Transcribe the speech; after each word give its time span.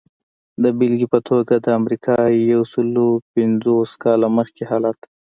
د 0.63 0.65
بېلګې 0.77 1.07
په 1.13 1.19
توګه 1.29 1.55
د 1.65 1.67
امریکا 1.79 2.15
یو 2.51 2.61
سلو 2.73 3.07
پنځوس 3.33 3.91
کاله 4.03 4.27
مخکې 4.37 4.63
حالت. 4.71 4.99